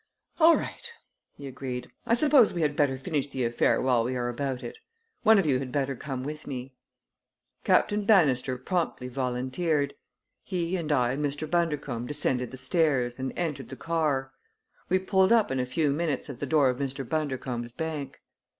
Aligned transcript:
"All 0.39 0.57
right!" 0.57 0.91
he 1.37 1.45
agreed. 1.45 1.91
"I 2.07 2.15
suppose 2.15 2.55
we 2.55 2.63
had 2.63 2.75
better 2.75 2.97
finish 2.97 3.27
the 3.27 3.43
affair 3.45 3.79
while 3.79 4.03
we 4.03 4.15
are 4.15 4.29
about 4.29 4.63
it. 4.63 4.79
One 5.21 5.37
of 5.37 5.45
you 5.45 5.59
had 5.59 5.71
better 5.71 5.95
come 5.95 6.23
with 6.23 6.47
me." 6.47 6.73
Captain 7.63 8.03
Bannister 8.03 8.57
promptly 8.57 9.09
volunteered. 9.09 9.93
He 10.43 10.75
and 10.75 10.91
I 10.91 11.11
and 11.11 11.23
Mr. 11.23 11.47
Bundercombe 11.47 12.07
descended 12.07 12.49
the 12.49 12.57
stairs 12.57 13.19
and 13.19 13.31
entered 13.37 13.69
the 13.69 13.75
car. 13.75 14.31
We 14.89 14.97
pulled 14.97 15.31
up 15.31 15.51
in 15.51 15.59
a 15.59 15.67
few 15.67 15.91
minutes 15.91 16.31
at 16.31 16.39
the 16.39 16.47
door 16.47 16.69
of 16.71 16.79
Mr. 16.79 17.07
Bundercombe's 17.07 17.71
bank. 17.73 18.21